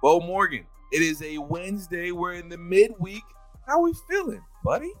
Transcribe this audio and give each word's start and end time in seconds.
Beau 0.00 0.20
Morgan, 0.20 0.64
it 0.92 1.02
is 1.02 1.22
a 1.22 1.38
Wednesday. 1.38 2.12
We're 2.12 2.34
in 2.34 2.48
the 2.48 2.58
midweek. 2.58 3.24
How 3.66 3.80
are 3.80 3.82
we 3.82 3.94
feeling, 4.08 4.42
buddy? 4.64 4.92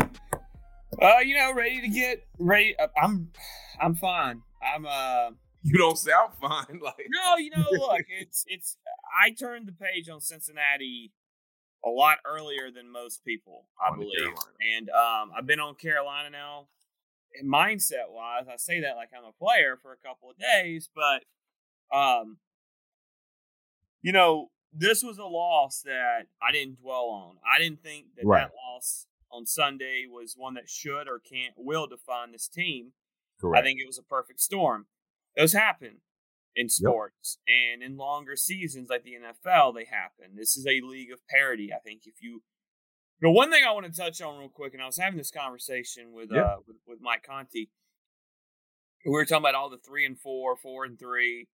Uh, 0.00 1.18
you 1.24 1.36
know, 1.36 1.54
ready 1.54 1.80
to 1.80 1.88
get 1.88 2.26
ready. 2.40 2.74
Uh, 2.76 2.88
I'm, 3.00 3.30
I'm 3.80 3.94
fine. 3.94 4.42
I'm 4.62 4.84
uh. 4.86 5.30
You 5.62 5.76
don't 5.76 5.98
sound 5.98 6.32
fine. 6.40 6.80
Like 6.82 7.06
no, 7.08 7.36
you 7.36 7.50
know, 7.50 7.64
look, 7.70 8.04
it's 8.08 8.44
it's. 8.48 8.76
I 9.22 9.30
turned 9.30 9.68
the 9.68 9.72
page 9.72 10.08
on 10.08 10.20
Cincinnati 10.20 11.12
a 11.84 11.88
lot 11.88 12.18
earlier 12.24 12.70
than 12.74 12.90
most 12.90 13.24
people, 13.24 13.66
I 13.80 13.92
On 13.92 13.98
believe, 13.98 14.34
and 14.76 14.88
um, 14.90 15.30
I've 15.36 15.46
been 15.46 15.60
on 15.60 15.74
Carolina 15.74 16.30
now. 16.30 16.68
And 17.38 17.52
mindset 17.52 18.10
wise, 18.10 18.46
I 18.50 18.56
say 18.56 18.80
that 18.80 18.96
like 18.96 19.10
I'm 19.16 19.24
a 19.24 19.32
player 19.32 19.76
for 19.80 19.92
a 19.92 19.96
couple 19.96 20.30
of 20.30 20.38
days, 20.38 20.88
but 20.94 21.22
um, 21.96 22.38
you 24.02 24.12
know, 24.12 24.50
this 24.72 25.02
was 25.02 25.18
a 25.18 25.24
loss 25.24 25.80
that 25.82 26.26
I 26.42 26.52
didn't 26.52 26.80
dwell 26.80 27.06
on. 27.08 27.36
I 27.44 27.58
didn't 27.58 27.82
think 27.82 28.14
that 28.16 28.24
Right. 28.26 28.40
that 28.48 28.54
loss 28.54 29.06
on 29.30 29.44
Sunday 29.46 30.06
was 30.08 30.34
one 30.36 30.54
that 30.54 30.68
should 30.68 31.08
or 31.08 31.18
can't 31.18 31.54
will 31.56 31.86
define 31.86 32.32
this 32.32 32.48
team. 32.48 32.92
correct. 33.40 33.62
I 33.62 33.66
think 33.66 33.80
it 33.80 33.86
was 33.86 33.98
a 33.98 34.02
perfect 34.02 34.40
storm. 34.40 34.86
Those 35.36 35.52
happen 35.52 36.00
in 36.56 36.68
sports 36.68 37.38
and 37.46 37.82
in 37.84 37.96
longer 37.96 38.34
seasons 38.34 38.88
like 38.90 39.04
the 39.04 39.14
NFL, 39.14 39.72
they 39.74 39.84
happen. 39.84 40.34
This 40.34 40.56
is 40.56 40.66
a 40.66 40.80
league 40.80 41.12
of 41.12 41.20
parity. 41.28 41.72
I 41.72 41.78
think 41.78 42.02
if 42.06 42.20
you 42.20 42.42
the 43.20 43.30
one 43.30 43.50
thing 43.50 43.64
I 43.64 43.72
want 43.72 43.86
to 43.86 43.92
touch 43.92 44.20
on 44.22 44.38
real 44.38 44.48
quick, 44.48 44.74
and 44.74 44.82
I 44.82 44.86
was 44.86 44.96
having 44.96 45.18
this 45.18 45.30
conversation 45.30 46.12
with 46.12 46.30
Yeah. 46.32 46.42
uh 46.42 46.56
with, 46.66 46.76
with 46.86 47.00
Mike 47.00 47.22
Conti. 47.24 47.70
We 49.04 49.12
were 49.12 49.24
talking 49.24 49.42
about 49.42 49.54
all 49.54 49.70
the 49.70 49.78
three 49.78 50.04
and 50.04 50.18
four, 50.18 50.56
four 50.56 50.84
and 50.84 50.98
three, 50.98 51.48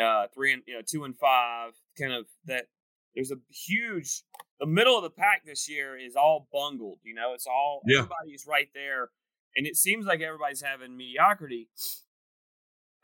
uh, 0.00 0.26
three 0.34 0.52
and 0.52 0.62
you 0.66 0.74
know, 0.74 0.82
two 0.86 1.04
and 1.04 1.16
five, 1.16 1.72
kind 1.98 2.12
of 2.12 2.26
that 2.46 2.66
there's 3.14 3.30
a 3.32 3.36
huge 3.50 4.22
the 4.60 4.66
middle 4.66 4.96
of 4.96 5.02
the 5.02 5.10
pack 5.10 5.42
this 5.46 5.68
year 5.70 5.96
is 5.98 6.14
all 6.16 6.46
bungled, 6.52 6.98
you 7.02 7.14
know, 7.14 7.32
it's 7.34 7.46
all 7.46 7.80
Yeah. 7.86 8.00
everybody's 8.00 8.44
right 8.46 8.68
there. 8.74 9.08
And 9.56 9.66
it 9.66 9.74
seems 9.76 10.04
like 10.06 10.20
everybody's 10.20 10.62
having 10.62 10.96
mediocrity. 10.96 11.70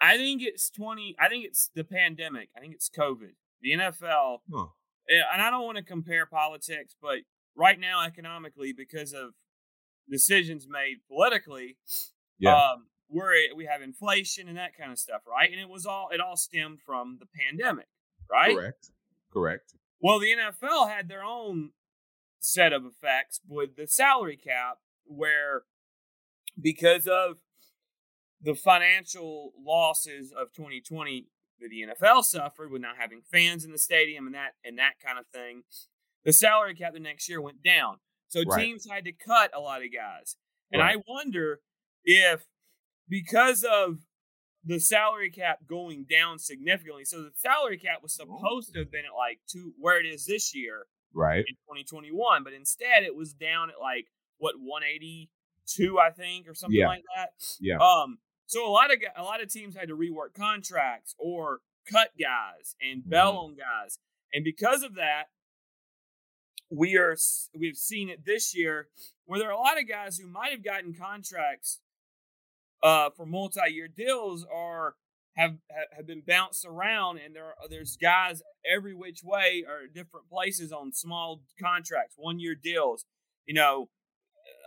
I 0.00 0.16
think 0.18 0.42
it's 0.42 0.68
20. 0.70 1.16
I 1.18 1.28
think 1.28 1.44
it's 1.46 1.70
the 1.74 1.82
pandemic. 1.82 2.50
I 2.56 2.60
think 2.60 2.74
it's 2.74 2.90
COVID. 2.90 3.32
The 3.62 3.72
NFL, 3.72 4.42
Huh. 4.52 4.66
eh, 5.08 5.22
and 5.32 5.40
I 5.42 5.50
don't 5.50 5.64
want 5.64 5.78
to 5.78 5.82
compare 5.82 6.26
politics, 6.26 6.94
but 7.00 7.20
right 7.56 7.80
now, 7.80 8.04
economically, 8.04 8.72
because 8.74 9.14
of 9.14 9.32
decisions 10.08 10.66
made 10.68 10.98
politically, 11.08 11.78
Yeah. 12.38 12.54
um, 12.54 12.90
we're 13.08 13.32
eh, 13.32 13.52
we 13.54 13.66
have 13.66 13.82
inflation 13.82 14.48
and 14.48 14.56
that 14.56 14.76
kind 14.76 14.92
of 14.92 14.98
stuff, 14.98 15.22
right? 15.26 15.50
And 15.50 15.60
it 15.60 15.68
was 15.68 15.86
all 15.86 16.08
it 16.12 16.20
all 16.20 16.36
stemmed 16.36 16.80
from 16.84 17.18
the 17.20 17.26
pandemic, 17.26 17.86
right? 18.30 18.54
Correct. 18.54 18.90
Correct. 19.32 19.74
Well, 20.00 20.18
the 20.18 20.34
NFL 20.34 20.88
had 20.88 21.08
their 21.08 21.24
own 21.24 21.70
set 22.40 22.72
of 22.72 22.84
effects 22.84 23.40
with 23.48 23.76
the 23.76 23.86
salary 23.86 24.36
cap, 24.36 24.78
where 25.04 25.62
because 26.60 27.06
of 27.06 27.38
the 28.40 28.54
financial 28.54 29.52
losses 29.58 30.32
of 30.32 30.52
2020 30.52 31.26
that 31.60 31.68
the 31.70 31.82
NFL 31.82 32.22
suffered 32.24 32.70
with 32.70 32.82
not 32.82 32.96
having 32.98 33.22
fans 33.22 33.64
in 33.64 33.72
the 33.72 33.78
stadium 33.78 34.26
and 34.26 34.34
that 34.34 34.52
and 34.64 34.78
that 34.78 34.94
kind 35.04 35.18
of 35.18 35.26
thing, 35.28 35.62
the 36.24 36.32
salary 36.32 36.74
cap 36.74 36.92
the 36.92 37.00
next 37.00 37.28
year 37.28 37.40
went 37.40 37.62
down. 37.62 37.96
So 38.28 38.42
Right. 38.46 38.60
teams 38.64 38.86
had 38.88 39.04
to 39.04 39.12
cut 39.12 39.50
a 39.54 39.60
lot 39.60 39.82
of 39.82 39.92
guys. 39.92 40.36
And 40.70 40.80
Right. 40.82 40.96
I 40.96 41.02
wonder 41.08 41.60
if 42.04 42.44
because 43.08 43.64
of 43.64 43.98
the 44.64 44.78
salary 44.80 45.30
cap 45.30 45.60
going 45.68 46.04
down 46.10 46.38
significantly, 46.38 47.04
so 47.04 47.22
the 47.22 47.30
salary 47.36 47.78
cap 47.78 48.02
was 48.02 48.14
supposed 48.14 48.72
to 48.72 48.80
have 48.80 48.90
been 48.90 49.04
at 49.04 49.14
like 49.16 49.38
two 49.48 49.72
where 49.78 49.98
it 50.00 50.06
is 50.06 50.26
this 50.26 50.54
year 50.54 50.86
Right. 51.14 51.44
in 51.48 51.54
2021, 51.66 52.42
but 52.44 52.52
instead 52.52 53.02
it 53.04 53.14
was 53.14 53.32
down 53.32 53.70
at 53.70 53.80
like 53.80 54.06
what 54.38 54.56
182, 54.58 55.98
I 55.98 56.10
think, 56.10 56.48
or 56.48 56.54
something 56.54 56.78
Yeah. 56.78 56.88
like 56.88 57.04
that. 57.16 57.30
Yeah. 57.60 57.78
Um. 57.78 58.18
So 58.46 58.66
a 58.68 58.70
lot 58.70 58.92
of 58.92 58.98
a 59.16 59.22
lot 59.22 59.40
of 59.42 59.50
teams 59.50 59.76
had 59.76 59.88
to 59.88 59.96
rework 59.96 60.34
contracts 60.34 61.14
or 61.18 61.60
cut 61.90 62.10
guys 62.20 62.74
and 62.80 63.08
bail 63.08 63.32
Mhm. 63.34 63.38
on 63.44 63.54
guys, 63.56 63.98
and 64.32 64.44
because 64.44 64.82
of 64.82 64.94
that, 64.96 65.26
we 66.70 66.96
are 66.96 67.16
we've 67.54 67.76
seen 67.76 68.08
it 68.08 68.24
this 68.24 68.54
year 68.54 68.88
where 69.24 69.38
there 69.38 69.48
are 69.48 69.52
a 69.52 69.58
lot 69.58 69.78
of 69.80 69.88
guys 69.88 70.18
who 70.18 70.26
might 70.26 70.50
have 70.50 70.64
gotten 70.64 70.92
contracts 70.94 71.80
uh, 72.82 73.10
for 73.16 73.26
multi-year 73.26 73.88
deals 73.88 74.46
are 74.52 74.94
have 75.36 75.58
ha- 75.70 75.96
have 75.96 76.06
been 76.06 76.22
bounced 76.26 76.64
around, 76.64 77.18
and 77.18 77.34
there 77.34 77.44
are, 77.44 77.54
there's 77.68 77.96
guys 77.96 78.42
every 78.70 78.94
which 78.94 79.20
way 79.22 79.64
or 79.66 79.86
different 79.86 80.28
places 80.28 80.72
on 80.72 80.92
small 80.92 81.42
contracts, 81.60 82.14
one-year 82.16 82.54
deals. 82.54 83.04
You 83.46 83.54
know, 83.54 83.88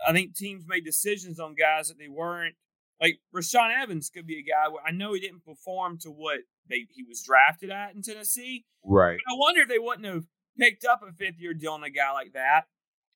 I 0.06 0.12
think 0.12 0.34
teams 0.36 0.64
made 0.66 0.84
decisions 0.84 1.38
on 1.40 1.54
guys 1.54 1.88
that 1.88 1.98
they 1.98 2.08
weren't 2.08 2.54
like. 3.00 3.18
Rashaan 3.34 3.70
Evans 3.82 4.10
could 4.10 4.26
be 4.26 4.38
a 4.38 4.42
guy 4.42 4.68
where 4.70 4.82
I 4.86 4.90
know 4.92 5.12
he 5.14 5.20
didn't 5.20 5.44
perform 5.44 5.98
to 6.02 6.08
what 6.08 6.40
they 6.68 6.86
he 6.90 7.02
was 7.02 7.22
drafted 7.22 7.70
at 7.70 7.94
in 7.94 8.02
Tennessee, 8.02 8.64
Right. 8.84 9.18
I 9.28 9.34
wonder 9.36 9.62
if 9.62 9.68
they 9.68 9.78
wouldn't 9.78 10.06
have 10.06 10.24
picked 10.58 10.84
up 10.84 11.02
a 11.02 11.12
fifth 11.12 11.38
year 11.38 11.54
deal 11.54 11.72
on 11.72 11.84
a 11.84 11.90
guy 11.90 12.12
like 12.12 12.32
that 12.34 12.62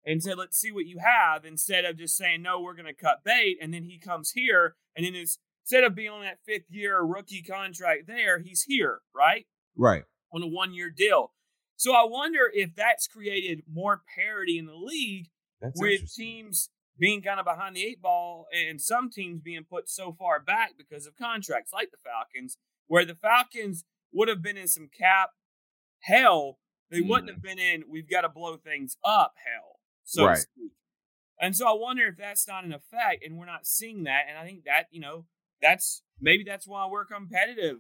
and 0.06 0.22
said, 0.22 0.38
let's 0.38 0.58
see 0.58 0.70
what 0.70 0.86
you 0.86 0.98
have, 0.98 1.44
instead 1.44 1.84
of 1.84 1.96
just 1.96 2.16
saying, 2.16 2.42
no, 2.42 2.60
we're 2.60 2.74
going 2.74 2.84
to 2.86 2.94
cut 2.94 3.24
bait. 3.24 3.56
And 3.60 3.72
then 3.72 3.84
he 3.84 3.98
comes 3.98 4.32
here, 4.32 4.76
and 4.96 5.06
then 5.06 5.14
instead 5.14 5.84
of 5.84 5.94
being 5.94 6.10
on 6.10 6.22
that 6.22 6.38
fifth 6.44 6.70
year 6.70 7.00
rookie 7.00 7.42
contract 7.42 8.06
there, 8.06 8.40
he's 8.40 8.64
here, 8.68 9.00
right? 9.14 9.46
Right. 9.76 10.04
On 10.32 10.42
a 10.42 10.46
one 10.46 10.74
year 10.74 10.90
deal. 10.94 11.32
So 11.76 11.92
I 11.92 12.04
wonder 12.08 12.50
if 12.52 12.74
that's 12.76 13.06
created 13.06 13.62
more 13.70 14.02
parity 14.16 14.58
in 14.58 14.66
the 14.66 14.76
league 14.76 15.26
That's 15.60 15.80
with 15.80 16.14
teams 16.14 16.70
being 16.98 17.22
kind 17.22 17.40
of 17.40 17.46
behind 17.46 17.74
the 17.74 17.84
eight 17.84 18.00
ball 18.00 18.46
and 18.52 18.80
some 18.80 19.10
teams 19.10 19.40
being 19.40 19.64
put 19.68 19.88
so 19.88 20.12
far 20.12 20.40
back 20.40 20.72
because 20.78 21.06
of 21.06 21.16
contracts 21.16 21.72
like 21.72 21.90
the 21.90 21.96
Falcons, 22.04 22.58
where 22.86 23.04
the 23.04 23.16
Falcons 23.16 23.84
would 24.12 24.28
have 24.28 24.42
been 24.42 24.56
in 24.56 24.68
some 24.68 24.88
cap 24.96 25.30
hell. 26.00 26.58
They 26.90 27.00
wouldn't 27.00 27.30
mm. 27.30 27.34
have 27.34 27.42
been 27.42 27.58
in, 27.58 27.84
we've 27.90 28.08
got 28.08 28.20
to 28.20 28.28
blow 28.28 28.56
things 28.56 28.96
up 29.04 29.34
hell, 29.44 29.63
so 30.04 30.26
Right. 30.26 30.44
And 31.40 31.56
so 31.56 31.66
I 31.66 31.72
wonder 31.78 32.06
if 32.06 32.16
that's 32.16 32.46
not 32.46 32.64
an 32.64 32.72
effect 32.72 33.24
and 33.24 33.36
we're 33.36 33.46
not 33.46 33.66
seeing 33.66 34.04
that. 34.04 34.22
And 34.28 34.38
I 34.38 34.44
think 34.44 34.64
that, 34.64 34.86
you 34.90 35.00
know, 35.00 35.26
that's 35.60 36.02
maybe 36.20 36.44
that's 36.44 36.66
why 36.66 36.86
we're 36.86 37.04
competitive 37.04 37.78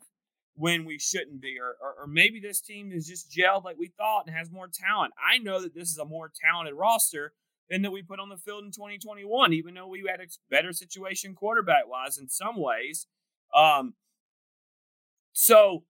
when 0.56 0.84
we 0.84 0.98
shouldn't 0.98 1.40
be, 1.40 1.56
or, 1.58 1.74
or, 1.80 2.02
or 2.02 2.06
maybe 2.06 2.40
this 2.40 2.60
team 2.60 2.92
is 2.92 3.06
just 3.06 3.30
gelled 3.30 3.64
like 3.64 3.76
we 3.78 3.92
thought 3.96 4.26
and 4.26 4.36
has 4.36 4.50
more 4.50 4.68
talent. 4.68 5.12
I 5.18 5.38
know 5.38 5.60
that 5.60 5.74
this 5.74 5.90
is 5.90 5.98
a 5.98 6.04
more 6.04 6.30
talented 6.44 6.74
roster 6.74 7.32
than 7.70 7.82
that 7.82 7.90
we 7.90 8.02
put 8.02 8.20
on 8.20 8.28
the 8.28 8.36
field 8.36 8.64
in 8.64 8.70
2021, 8.70 9.52
even 9.52 9.74
though 9.74 9.88
we 9.88 10.04
had 10.08 10.20
a 10.20 10.26
better 10.50 10.72
situation 10.72 11.34
quarterback 11.34 11.88
wise 11.88 12.18
in 12.18 12.28
some 12.28 12.56
ways. 12.56 13.06
Um, 13.56 13.94
so 15.32 15.84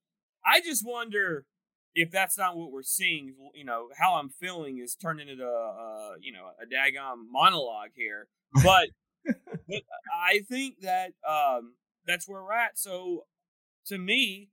I 0.46 0.60
just 0.60 0.86
wonder 0.86 1.46
if 1.94 2.10
that's 2.10 2.36
not 2.36 2.56
what 2.56 2.72
we're 2.72 2.82
seeing. 2.82 3.34
You 3.54 3.64
know, 3.64 3.88
how 3.96 4.14
I'm 4.14 4.28
feeling 4.28 4.78
is 4.78 4.94
turning 4.94 5.28
into 5.28 5.44
a, 5.44 5.48
a 5.48 6.14
you 6.20 6.32
know 6.32 6.46
a 6.60 6.66
daggone 6.66 7.30
monologue 7.30 7.90
here, 7.94 8.28
but, 8.62 8.88
but 9.24 9.82
I 10.12 10.40
think 10.48 10.80
that 10.80 11.12
um, 11.28 11.74
that's 12.06 12.28
where 12.28 12.42
we're 12.42 12.52
at. 12.52 12.78
So 12.78 13.26
to 13.86 13.98
me, 13.98 14.50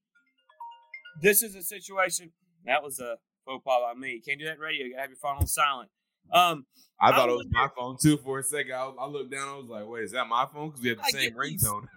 this 1.21 1.41
is 1.41 1.55
a 1.55 1.63
situation. 1.63 2.31
That 2.65 2.83
was 2.83 2.99
a 2.99 3.17
faux 3.45 3.63
pas 3.63 3.81
by 3.81 3.99
me. 3.99 4.21
Can't 4.25 4.39
do 4.39 4.45
that 4.45 4.59
radio. 4.59 4.85
You 4.85 4.91
gotta 4.91 5.01
have 5.01 5.09
your 5.09 5.17
phone 5.17 5.37
on 5.37 5.47
silent. 5.47 5.89
Um, 6.31 6.65
I 6.99 7.09
I 7.09 7.15
thought 7.15 7.29
it 7.29 7.35
was 7.35 7.47
my 7.49 7.67
phone 7.75 7.97
too 7.99 8.17
for 8.17 8.39
a 8.39 8.43
second. 8.43 8.73
I, 8.73 8.91
I 8.99 9.07
looked 9.07 9.31
down. 9.31 9.49
I 9.49 9.55
was 9.57 9.67
like, 9.67 9.87
"Wait, 9.87 10.03
is 10.03 10.11
that 10.11 10.27
my 10.27 10.45
phone?" 10.53 10.69
Because 10.69 10.83
we 10.83 10.89
have 10.89 10.97
the 10.99 11.03
I 11.03 11.09
same 11.09 11.33
ringtone. 11.33 11.87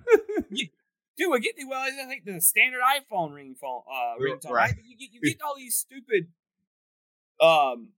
Dude, 1.17 1.33
I 1.33 1.39
get 1.39 1.57
the 1.57 1.65
well, 1.67 1.81
I 1.81 2.07
think 2.07 2.25
the 2.25 2.41
standard 2.41 2.81
iPhone 2.81 3.35
ring 3.35 3.55
phone 3.61 3.83
uh 3.89 4.19
ringtone, 4.21 4.51
right? 4.51 4.71
right? 4.71 4.75
You 4.85 4.97
get 4.97 5.11
you 5.13 5.21
get 5.23 5.43
all 5.45 5.55
these 5.57 5.77
stupid 5.77 6.29
um 7.41 7.91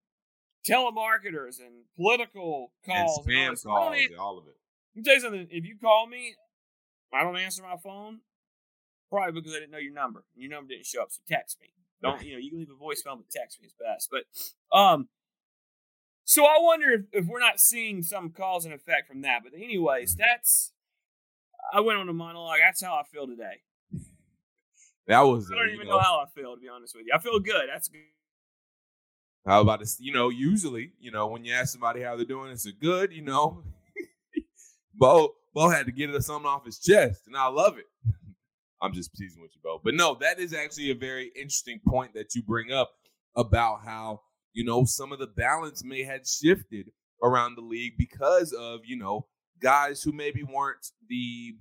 telemarketers 0.69 1.61
and 1.61 1.85
political 1.97 2.73
calls 2.85 3.19
and 3.19 3.27
spam 3.27 3.49
and 3.49 3.59
all 3.67 3.91
calls, 3.91 4.01
all 4.19 4.39
of 4.39 4.47
it. 4.47 4.57
Let 4.95 5.01
me 5.01 5.03
tell 5.03 5.15
you 5.15 5.21
something. 5.21 5.47
If 5.51 5.65
you 5.65 5.77
call 5.81 6.07
me, 6.07 6.35
I 7.13 7.23
don't 7.23 7.37
answer 7.37 7.63
my 7.63 7.77
phone, 7.83 8.21
probably 9.11 9.41
because 9.41 9.55
I 9.55 9.61
didn't 9.61 9.73
know 9.73 9.79
your 9.79 9.95
number. 9.95 10.25
Your 10.35 10.51
number 10.51 10.69
didn't 10.69 10.87
show 10.87 11.03
up, 11.03 11.09
so 11.11 11.21
text 11.29 11.59
me. 11.61 11.69
Don't 12.03 12.23
you 12.25 12.33
know? 12.33 12.39
You 12.39 12.51
can 12.51 12.59
leave 12.59 12.71
a 12.71 12.83
voicemail, 12.83 13.17
but 13.17 13.31
text 13.31 13.61
me 13.61 13.67
is 13.67 13.75
best. 13.75 14.11
But 14.11 14.77
um, 14.77 15.09
so 16.25 16.45
I 16.45 16.57
wonder 16.61 16.91
if, 16.91 17.03
if 17.13 17.27
we're 17.27 17.41
not 17.41 17.61
seeing 17.61 18.03
some 18.03 18.31
cause 18.31 18.65
and 18.65 18.75
effect 18.75 19.09
from 19.09 19.23
that. 19.23 19.41
But 19.45 19.55
anyways, 19.55 20.15
mm-hmm. 20.15 20.23
that's 20.23 20.73
I 21.73 21.81
went 21.81 21.99
on 21.99 22.09
a 22.09 22.13
monologue. 22.13 22.59
That's 22.61 22.83
how 22.83 22.95
I 22.95 23.03
feel 23.05 23.27
today. 23.27 23.61
That 25.07 25.21
was. 25.21 25.51
I 25.51 25.55
don't 25.55 25.75
even 25.75 25.87
know, 25.87 25.97
know, 25.97 26.01
how 26.01 26.19
I 26.19 26.27
feel 26.35 26.55
to 26.55 26.61
be 26.61 26.69
honest 26.69 26.95
with 26.97 27.07
you. 27.07 27.13
I 27.15 27.19
feel 27.19 27.39
good. 27.39 27.69
That's 27.73 27.89
good. 27.89 28.01
How 29.47 29.61
about 29.61 29.79
this? 29.79 29.99
You 30.01 30.13
know, 30.13 30.29
usually, 30.29 30.91
you 30.99 31.13
know, 31.13 31.29
when 31.29 31.45
you 31.45 31.55
ask 31.55 31.73
somebody 31.73 32.03
how 32.03 32.17
they're 32.17 32.25
doing, 32.25 32.51
it's 32.51 32.67
a 32.67 32.73
good. 32.73 33.13
You 33.13 33.23
know, 33.23 33.63
Beau 34.95 35.35
Beau 35.55 35.71
had 35.71 35.87
to 35.87 35.93
get 35.93 36.11
it 36.11 36.23
something 36.23 36.49
off 36.49 36.67
his 36.67 36.81
chest, 36.81 37.23
and 37.27 37.37
I 37.37 37.47
love 37.47 37.79
it. 37.79 37.87
I'm 38.83 38.93
just 38.93 39.15
teasing 39.15 39.41
with 39.41 39.53
you, 39.55 39.61
Beau. 39.63 39.81
But 39.83 39.95
no, 39.95 40.17
that 40.21 40.41
is 40.41 40.53
actually 40.53 40.91
a 40.91 40.95
very 40.95 41.31
interesting 41.37 41.81
point 41.87 42.13
that 42.15 42.35
you 42.35 42.43
bring 42.43 42.73
up 42.73 42.91
about 43.37 43.81
how 43.85 44.23
you 44.53 44.65
know 44.65 44.85
some 44.85 45.13
of 45.13 45.21
the 45.21 45.29
balance 45.29 45.85
may 45.85 46.03
have 46.03 46.27
shifted 46.27 46.91
around 47.23 47.55
the 47.55 47.63
league 47.63 47.95
because 47.97 48.53
of 48.53 48.81
you 48.85 48.97
know 48.97 49.27
guys 49.61 50.03
who 50.03 50.13
maybe 50.13 50.43
weren't 50.43 50.87
the 51.09 51.55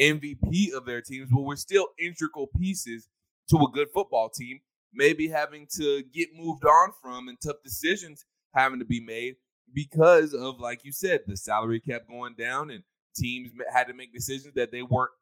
MVP 0.00 0.72
of 0.72 0.86
their 0.86 1.00
teams, 1.00 1.28
but 1.30 1.42
were 1.42 1.56
still 1.56 1.88
integral 1.98 2.48
pieces 2.58 3.08
to 3.50 3.56
a 3.56 3.70
good 3.72 3.88
football 3.92 4.28
team, 4.28 4.60
maybe 4.92 5.28
having 5.28 5.66
to 5.76 6.02
get 6.12 6.28
moved 6.34 6.64
on 6.64 6.90
from 7.02 7.28
and 7.28 7.38
tough 7.40 7.62
decisions 7.64 8.24
having 8.54 8.78
to 8.78 8.84
be 8.84 9.00
made 9.00 9.36
because 9.74 10.34
of, 10.34 10.60
like 10.60 10.84
you 10.84 10.92
said, 10.92 11.20
the 11.26 11.36
salary 11.36 11.80
kept 11.80 12.08
going 12.08 12.34
down 12.38 12.70
and 12.70 12.82
teams 13.16 13.50
had 13.72 13.84
to 13.84 13.94
make 13.94 14.12
decisions 14.12 14.54
that 14.54 14.70
they 14.72 14.82
weren't 14.82 15.12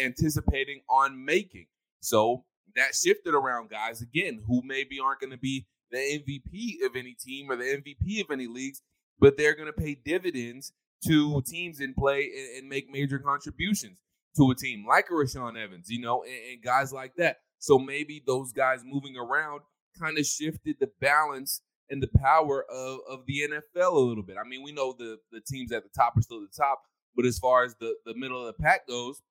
anticipating 0.00 0.80
on 0.88 1.24
making. 1.24 1.66
So 2.00 2.44
that 2.74 2.94
shifted 2.94 3.34
around 3.34 3.70
guys 3.70 4.02
again 4.02 4.42
who 4.46 4.62
maybe 4.64 5.00
aren't 5.00 5.20
going 5.20 5.30
to 5.30 5.38
be 5.38 5.66
the 5.90 5.98
MVP 5.98 6.84
of 6.84 6.96
any 6.96 7.14
team 7.14 7.50
or 7.50 7.56
the 7.56 7.64
MVP 7.64 8.22
of 8.22 8.30
any 8.30 8.46
leagues, 8.46 8.82
but 9.18 9.36
they're 9.36 9.54
going 9.54 9.66
to 9.66 9.72
pay 9.72 9.94
dividends 9.94 10.72
to 11.04 11.42
teams 11.46 11.80
in 11.80 11.94
play 11.94 12.30
and, 12.36 12.58
and, 12.58 12.68
make 12.68 12.90
major 12.90 13.18
contributions 13.18 13.98
to 14.36 14.50
a 14.50 14.54
team 14.54 14.84
like 14.86 15.06
a 15.10 15.12
Rashaan 15.12 15.62
Evans, 15.62 15.88
you 15.88 16.00
know, 16.00 16.22
and, 16.22 16.52
and 16.52 16.62
guys 16.62 16.92
like 16.92 17.14
that. 17.16 17.38
So 17.58 17.78
maybe 17.78 18.22
those 18.26 18.52
guys 18.52 18.82
moving 18.84 19.16
around 19.16 19.60
kind 19.98 20.18
of 20.18 20.26
shifted 20.26 20.76
the 20.80 20.90
balance 21.00 21.62
and 21.88 22.02
the 22.02 22.08
power 22.18 22.64
of, 22.70 23.00
of 23.08 23.26
the 23.26 23.48
NFL 23.48 23.92
a 23.92 23.98
little 23.98 24.22
bit. 24.22 24.36
I 24.42 24.48
mean, 24.48 24.62
we 24.62 24.72
know 24.72 24.94
the 24.96 25.18
the 25.30 25.40
teams 25.40 25.72
at 25.72 25.82
the 25.84 25.90
top 25.96 26.16
are 26.16 26.22
still 26.22 26.40
the 26.40 26.48
top, 26.56 26.82
but 27.14 27.24
as 27.24 27.38
far 27.38 27.64
as 27.64 27.74
the 27.80 27.94
the 28.04 28.14
middle 28.14 28.40
of 28.40 28.46
the 28.46 28.62
pack 28.62 28.86
goes, 28.88 29.22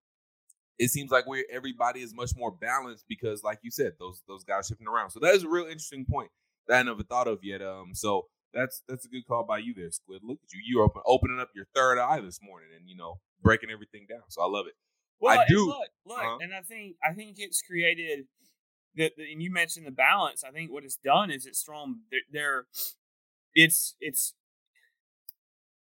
it 0.78 0.90
seems 0.90 1.12
like 1.12 1.26
we're 1.28 1.46
everybody 1.52 2.02
is 2.02 2.14
much 2.14 2.32
more 2.36 2.52
balanced 2.52 3.06
because, 3.08 3.44
like 3.44 3.60
you 3.62 3.72
said, 3.72 3.94
those 4.00 4.22
those 4.28 4.44
guys 4.44 4.68
shifting 4.68 4.88
around. 4.88 5.12
So 5.12 5.20
that 5.22 5.36
is 5.36 5.44
a 5.44 5.50
real 5.50 5.66
interesting 5.66 6.06
point 6.10 6.32
that 6.68 6.80
I 6.80 6.84
never 6.84 7.04
thought 7.04 7.28
of 7.28 7.40
yet. 7.44 7.62
Um, 7.62 7.92
so 7.94 8.28
that's 8.56 8.82
that's 8.88 9.06
a 9.06 9.10
good 9.10 9.28
call 9.28 9.46
by 9.46 9.60
you 9.60 9.74
there, 9.76 9.92
Squid. 9.92 10.22
Look 10.24 10.40
at 10.44 10.54
you. 10.54 10.62
You 10.66 10.82
open 10.82 11.02
opening 11.06 11.40
up 11.40 11.50
your 11.54 11.66
third 11.76 12.00
eye 12.00 12.22
this 12.22 12.40
morning 12.42 12.70
and 12.76 12.90
you 12.90 12.96
know 12.96 13.20
breaking 13.42 13.70
everything 13.70 14.08
down. 14.10 14.24
So 14.30 14.42
I 14.42 14.48
love 14.48 14.66
it. 14.68 14.74
Well, 15.20 15.38
I 15.38 15.46
do. 15.48 15.68
Look, 15.68 15.78
look, 16.06 16.20
uh-huh. 16.20 16.38
and 16.42 16.54
I 16.54 16.62
think 16.62 16.96
I 17.04 17.14
think 17.14 17.36
it's 17.38 17.62
created 17.62 18.26
that. 18.96 19.12
And 19.18 19.44
you 19.44 19.52
mentioned 19.52 19.86
the 19.86 19.92
balance. 19.92 20.44
I 20.44 20.52
think 20.52 20.72
what 20.72 20.84
it's 20.84 20.98
done 20.98 21.30
is 21.30 21.46
it's 21.46 21.62
thrown 21.62 22.00
there. 22.32 22.66
It's 23.54 23.96
it's 24.00 24.34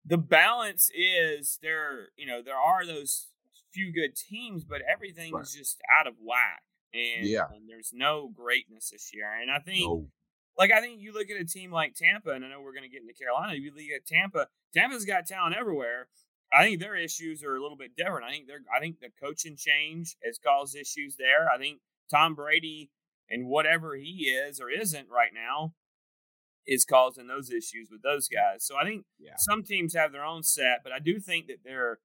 the 0.05 0.17
balance 0.17 0.89
is 0.93 1.59
there. 1.61 2.09
You 2.17 2.25
know 2.25 2.41
there 2.43 2.57
are 2.57 2.85
those 2.85 3.27
few 3.71 3.93
good 3.93 4.15
teams, 4.15 4.63
but 4.63 4.81
everything's 4.91 5.33
right. 5.33 5.45
just 5.45 5.79
out 5.99 6.07
of 6.07 6.15
whack. 6.23 6.63
And, 6.93 7.27
yeah. 7.27 7.43
and 7.53 7.69
there's 7.69 7.91
no 7.93 8.31
greatness 8.33 8.89
this 8.91 9.11
year. 9.13 9.29
And 9.39 9.51
I 9.51 9.59
think 9.59 9.87
no. 9.87 10.07
Like 10.57 10.71
I 10.71 10.81
think 10.81 11.01
you 11.01 11.13
look 11.13 11.29
at 11.29 11.39
a 11.39 11.45
team 11.45 11.71
like 11.71 11.93
Tampa, 11.95 12.31
and 12.31 12.43
I 12.43 12.49
know 12.49 12.61
we're 12.61 12.73
going 12.73 12.83
to 12.83 12.89
get 12.89 13.01
into 13.01 13.13
Carolina. 13.13 13.53
You 13.53 13.71
look 13.71 13.85
at 13.95 14.05
Tampa. 14.05 14.47
Tampa's 14.73 15.05
got 15.05 15.27
talent 15.27 15.55
everywhere. 15.57 16.07
I 16.51 16.63
think 16.63 16.79
their 16.79 16.95
issues 16.95 17.43
are 17.43 17.55
a 17.55 17.61
little 17.61 17.77
bit 17.77 17.95
different. 17.95 18.25
I 18.25 18.31
think 18.31 18.47
they're. 18.47 18.63
I 18.75 18.79
think 18.79 18.99
the 18.99 19.09
coaching 19.21 19.55
change 19.57 20.15
has 20.23 20.39
caused 20.43 20.75
issues 20.75 21.15
there. 21.17 21.47
I 21.53 21.57
think 21.57 21.79
Tom 22.09 22.35
Brady 22.35 22.89
and 23.29 23.47
whatever 23.47 23.95
he 23.95 24.31
is 24.31 24.59
or 24.59 24.69
isn't 24.69 25.09
right 25.09 25.31
now 25.33 25.73
is 26.65 26.85
causing 26.85 27.27
those 27.27 27.49
issues 27.49 27.89
with 27.91 28.01
those 28.01 28.27
guys. 28.27 28.65
So 28.65 28.75
I 28.77 28.83
think 28.83 29.05
yeah. 29.19 29.35
some 29.37 29.63
teams 29.63 29.95
have 29.95 30.11
their 30.11 30.23
own 30.23 30.43
set, 30.43 30.79
but 30.83 30.91
I 30.91 30.99
do 30.99 31.19
think 31.19 31.47
that 31.47 31.59
there 31.63 31.99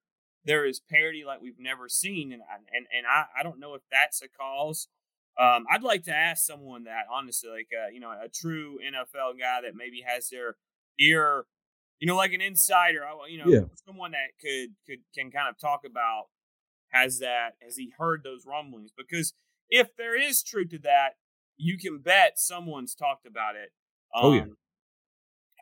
there 0.45 0.65
is 0.65 0.79
parity 0.79 1.23
like 1.25 1.41
we've 1.41 1.59
never 1.59 1.87
seen, 1.89 2.31
and 2.31 2.41
and 2.73 2.85
and 2.95 3.07
I, 3.07 3.25
I 3.39 3.43
don't 3.43 3.59
know 3.59 3.73
if 3.75 3.81
that's 3.91 4.21
a 4.21 4.27
cause 4.27 4.87
um, 5.39 5.65
I'd 5.71 5.83
like 5.83 6.03
to 6.03 6.15
ask 6.15 6.45
someone 6.45 6.83
that 6.83 7.05
honestly, 7.11 7.49
like 7.49 7.69
uh, 7.73 7.89
you 7.91 7.99
know, 7.99 8.11
a 8.11 8.29
true 8.29 8.77
NFL 8.85 9.39
guy 9.39 9.61
that 9.63 9.75
maybe 9.75 10.03
has 10.05 10.29
their 10.29 10.55
ear, 10.99 11.45
you 11.99 12.07
know, 12.07 12.15
like 12.15 12.33
an 12.33 12.41
insider. 12.41 13.01
You 13.29 13.43
know, 13.43 13.49
yeah. 13.49 13.61
someone 13.85 14.11
that 14.11 14.37
could 14.39 14.75
could 14.87 14.99
can 15.15 15.31
kind 15.31 15.49
of 15.49 15.57
talk 15.57 15.81
about 15.85 16.25
has 16.89 17.19
that 17.19 17.53
has 17.61 17.77
he 17.77 17.91
heard 17.97 18.21
those 18.23 18.45
rumblings? 18.45 18.91
Because 18.95 19.33
if 19.69 19.95
there 19.95 20.19
is 20.19 20.43
truth 20.43 20.69
to 20.69 20.79
that, 20.79 21.15
you 21.57 21.77
can 21.77 21.99
bet 21.99 22.37
someone's 22.37 22.93
talked 22.93 23.25
about 23.25 23.55
it. 23.55 23.71
Um, 24.15 24.25
oh 24.25 24.33
yeah. 24.33 24.41
Um, 24.41 24.57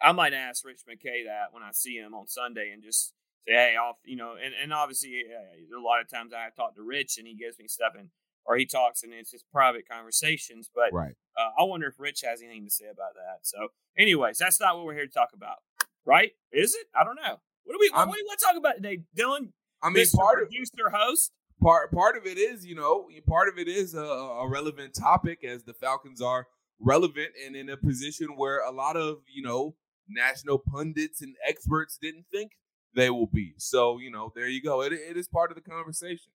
I 0.04 0.12
might 0.14 0.34
ask 0.34 0.66
Rich 0.66 0.82
McKay 0.90 1.26
that 1.28 1.54
when 1.54 1.64
I 1.64 1.70
see 1.72 1.94
him 1.94 2.14
on 2.14 2.28
Sunday 2.28 2.72
and 2.74 2.82
just 2.84 3.14
say, 3.48 3.54
hey, 3.54 3.76
off, 3.76 3.98
you 4.04 4.16
know, 4.16 4.34
and, 4.34 4.54
and 4.62 4.74
obviously 4.74 5.22
uh, 5.30 5.78
a 5.78 5.80
lot 5.80 6.02
of 6.02 6.10
times 6.10 6.34
I 6.34 6.50
talk 6.56 6.76
to 6.76 6.82
Rich 6.82 7.20
and 7.20 7.28
he 7.28 7.36
gives 7.36 7.60
me 7.60 7.68
stuff 7.68 7.94
and 7.98 8.10
or 8.46 8.58
he 8.58 8.66
talks 8.66 9.04
and 9.04 9.14
it's 9.14 9.32
just 9.32 9.46
private 9.52 9.84
conversations. 9.90 10.70
But 10.74 10.94
right. 10.94 11.14
uh, 11.38 11.62
I 11.62 11.64
wonder 11.64 11.88
if 11.88 11.96
Rich 12.00 12.22
has 12.26 12.42
anything 12.42 12.66
to 12.66 12.72
say 12.72 12.86
about 12.86 13.14
that. 13.16 13.40
So, 13.44 13.70
anyways, 13.98 14.38
that's 14.38 14.60
not 14.60 14.76
what 14.78 14.86
we're 14.86 14.96
here 14.96 15.06
to 15.06 15.12
talk 15.12 15.30
about, 15.34 15.58
right? 16.06 16.32
Is 16.52 16.76
it? 16.76 16.88
I 17.00 17.04
don't 17.04 17.16
know. 17.16 17.40
What 17.64 17.74
do 17.74 17.78
we? 17.80 17.92
I'm, 17.94 18.08
what 18.08 18.16
do 18.16 18.22
you 18.22 18.28
want 18.28 18.40
to 18.40 18.46
talk 18.46 18.58
about 18.58 18.76
today, 18.76 19.00
Dylan? 19.18 19.52
I 19.84 19.90
mean, 19.90 20.06
part 20.14 20.38
producer 20.38 20.88
of, 20.88 20.94
host. 20.94 21.32
Part 21.62 21.92
part 21.92 22.18
of 22.18 22.26
it 22.26 22.38
is, 22.38 22.66
you 22.66 22.76
know, 22.76 23.08
part 23.28 23.48
of 23.48 23.58
it 23.58 23.68
is 23.68 23.94
a, 23.94 24.00
a 24.00 24.50
relevant 24.50 24.96
topic 24.96 25.44
as 25.44 25.64
the 25.64 25.74
Falcons 25.74 26.22
are 26.22 26.48
relevant 26.80 27.30
and 27.46 27.56
in 27.56 27.70
a 27.70 27.78
position 27.78 28.30
where 28.36 28.66
a 28.66 28.72
lot 28.72 28.98
of 28.98 29.20
you 29.32 29.44
know 29.44 29.76
national 30.10 30.58
pundits 30.58 31.22
and 31.22 31.36
experts 31.48 31.98
didn't 32.02 32.26
think 32.32 32.52
they 32.96 33.10
will 33.10 33.28
be. 33.28 33.54
So, 33.58 34.00
you 34.00 34.12
know, 34.12 34.32
there 34.36 34.48
you 34.48 34.62
go. 34.62 34.82
It, 34.82 34.94
it 34.94 35.18
is 35.18 35.28
part 35.28 35.52
of 35.52 35.56
the 35.56 35.62
conversation. 35.62 36.32